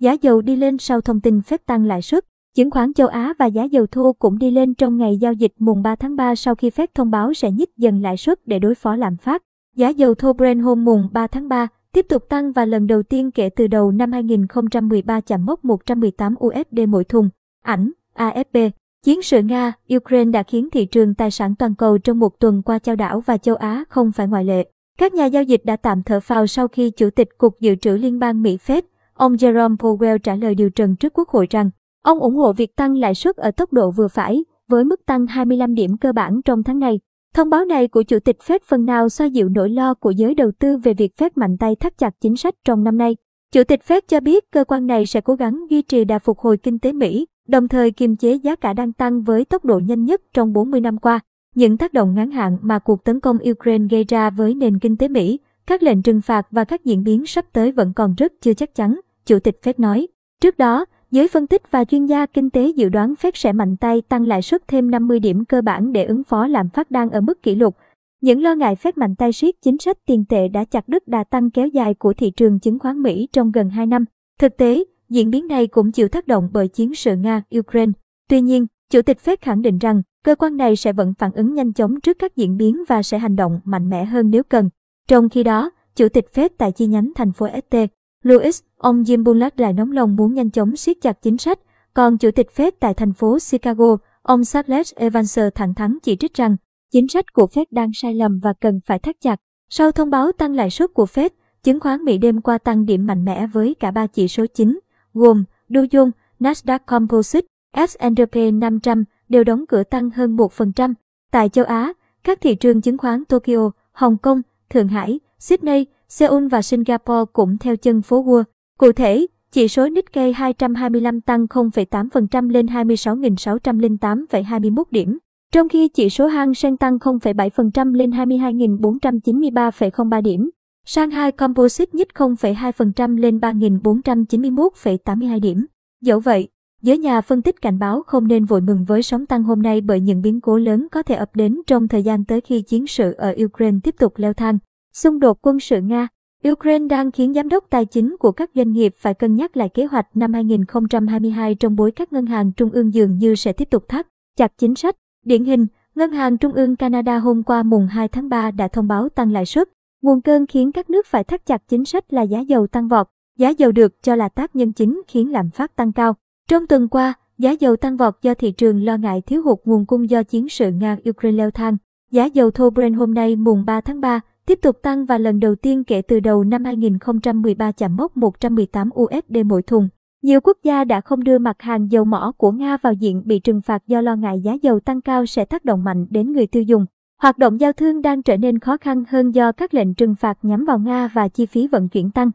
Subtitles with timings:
[0.00, 2.24] giá dầu đi lên sau thông tin phép tăng lãi suất.
[2.54, 5.52] Chứng khoán châu Á và giá dầu thô cũng đi lên trong ngày giao dịch
[5.58, 8.58] mùng 3 tháng 3 sau khi Fed thông báo sẽ nhích dần lãi suất để
[8.58, 9.42] đối phó lạm phát.
[9.76, 13.02] Giá dầu thô Brent hôm mùng 3 tháng 3 tiếp tục tăng và lần đầu
[13.02, 17.28] tiên kể từ đầu năm 2013 chạm mốc 118 USD mỗi thùng.
[17.62, 18.70] Ảnh AFP
[19.04, 22.78] Chiến sự Nga-Ukraine đã khiến thị trường tài sản toàn cầu trong một tuần qua
[22.78, 24.68] trao đảo và châu Á không phải ngoại lệ.
[24.98, 27.90] Các nhà giao dịch đã tạm thở phào sau khi Chủ tịch Cục Dự trữ
[27.90, 28.82] Liên bang Mỹ Fed,
[29.20, 31.70] ông Jerome Powell trả lời điều trần trước Quốc hội rằng
[32.02, 35.26] ông ủng hộ việc tăng lãi suất ở tốc độ vừa phải, với mức tăng
[35.26, 37.00] 25 điểm cơ bản trong tháng này.
[37.34, 40.34] Thông báo này của Chủ tịch Fed phần nào xoa dịu nỗi lo của giới
[40.34, 43.16] đầu tư về việc Fed mạnh tay thắt chặt chính sách trong năm nay.
[43.52, 46.38] Chủ tịch Fed cho biết cơ quan này sẽ cố gắng duy trì đà phục
[46.38, 49.78] hồi kinh tế Mỹ, đồng thời kiềm chế giá cả đang tăng với tốc độ
[49.78, 51.20] nhanh nhất trong 40 năm qua.
[51.54, 54.96] Những tác động ngắn hạn mà cuộc tấn công Ukraine gây ra với nền kinh
[54.96, 58.32] tế Mỹ, các lệnh trừng phạt và các diễn biến sắp tới vẫn còn rất
[58.40, 59.00] chưa chắc chắn,
[59.30, 60.08] Chủ tịch Fed nói.
[60.40, 63.76] Trước đó, giới phân tích và chuyên gia kinh tế dự đoán Fed sẽ mạnh
[63.76, 67.10] tay tăng lãi suất thêm 50 điểm cơ bản để ứng phó lạm phát đang
[67.10, 67.76] ở mức kỷ lục.
[68.20, 71.24] Những lo ngại Fed mạnh tay siết chính sách tiền tệ đã chặt đứt đà
[71.24, 74.04] tăng kéo dài của thị trường chứng khoán Mỹ trong gần 2 năm.
[74.40, 77.92] Thực tế, diễn biến này cũng chịu tác động bởi chiến sự Nga-Ukraine.
[78.28, 81.54] Tuy nhiên, Chủ tịch Fed khẳng định rằng cơ quan này sẽ vẫn phản ứng
[81.54, 84.70] nhanh chóng trước các diễn biến và sẽ hành động mạnh mẽ hơn nếu cần.
[85.08, 87.76] Trong khi đó, Chủ tịch Fed tại chi nhánh thành phố ST,
[88.24, 91.58] Louis, ông Jim Bullard lại nóng lòng muốn nhanh chóng siết chặt chính sách,
[91.94, 96.34] còn Chủ tịch Fed tại thành phố Chicago, ông Charles Evans thẳng thắn chỉ trích
[96.34, 96.56] rằng
[96.92, 99.40] chính sách của Fed đang sai lầm và cần phải thắt chặt.
[99.70, 101.28] Sau thông báo tăng lãi suất của Fed,
[101.62, 104.78] chứng khoán Mỹ đêm qua tăng điểm mạnh mẽ với cả ba chỉ số chính,
[105.14, 106.10] gồm Dow Jones,
[106.40, 107.46] Nasdaq Composite,
[107.88, 110.94] S&P 500 đều đóng cửa tăng hơn 1%.
[111.30, 111.92] Tại châu Á,
[112.24, 117.58] các thị trường chứng khoán Tokyo, Hồng Kông, Thượng Hải, Sydney, Seoul và Singapore cũng
[117.58, 118.42] theo chân phố Wall.
[118.78, 125.18] Cụ thể, chỉ số Nikkei 225 tăng 0,8% lên 26.608,21 điểm,
[125.52, 130.50] trong khi chỉ số Hang Seng tăng 0,7% lên 22.493,03 điểm.
[130.86, 135.66] Shanghai Composite nhích 0,2% lên 3.491,82 điểm.
[136.02, 136.48] Dẫu vậy,
[136.82, 139.80] giới nhà phân tích cảnh báo không nên vội mừng với sóng tăng hôm nay
[139.80, 142.86] bởi những biến cố lớn có thể ập đến trong thời gian tới khi chiến
[142.86, 144.58] sự ở Ukraine tiếp tục leo thang.
[144.92, 146.08] Xung đột quân sự Nga
[146.48, 149.68] Ukraine đang khiến giám đốc tài chính của các doanh nghiệp phải cân nhắc lại
[149.68, 153.70] kế hoạch năm 2022 trong bối các ngân hàng trung ương dường như sẽ tiếp
[153.70, 154.06] tục thắt
[154.36, 154.96] chặt chính sách.
[155.24, 158.88] Điển hình, Ngân hàng Trung ương Canada hôm qua mùng 2 tháng 3 đã thông
[158.88, 159.68] báo tăng lãi suất.
[160.02, 163.06] Nguồn cơn khiến các nước phải thắt chặt chính sách là giá dầu tăng vọt.
[163.38, 166.14] Giá dầu được cho là tác nhân chính khiến lạm phát tăng cao.
[166.48, 169.86] Trong tuần qua, giá dầu tăng vọt do thị trường lo ngại thiếu hụt nguồn
[169.86, 171.76] cung do chiến sự Nga-Ukraine leo thang.
[172.10, 175.40] Giá dầu thô Brent hôm nay mùng 3 tháng 3 tiếp tục tăng và lần
[175.40, 179.88] đầu tiên kể từ đầu năm 2013 chạm mốc 118 USD mỗi thùng.
[180.22, 183.38] Nhiều quốc gia đã không đưa mặt hàng dầu mỏ của Nga vào diện bị
[183.38, 186.46] trừng phạt do lo ngại giá dầu tăng cao sẽ tác động mạnh đến người
[186.46, 186.86] tiêu dùng.
[187.22, 190.38] Hoạt động giao thương đang trở nên khó khăn hơn do các lệnh trừng phạt
[190.42, 192.30] nhắm vào Nga và chi phí vận chuyển tăng.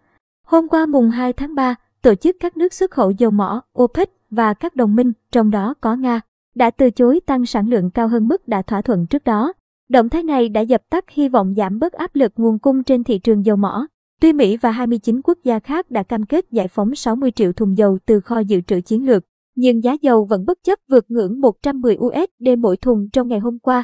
[0.46, 4.10] Hôm qua mùng 2 tháng 3, tổ chức các nước xuất khẩu dầu mỏ OPEC
[4.32, 6.22] và các đồng minh, trong đó có Nga,
[6.56, 9.54] đã từ chối tăng sản lượng cao hơn mức đã thỏa thuận trước đó.
[9.90, 13.04] Động thái này đã dập tắt hy vọng giảm bớt áp lực nguồn cung trên
[13.04, 13.88] thị trường dầu mỏ.
[14.22, 17.78] Tuy Mỹ và 29 quốc gia khác đã cam kết giải phóng 60 triệu thùng
[17.78, 19.24] dầu từ kho dự trữ chiến lược,
[19.56, 23.60] nhưng giá dầu vẫn bất chấp vượt ngưỡng 110 USD mỗi thùng trong ngày hôm
[23.60, 23.84] qua,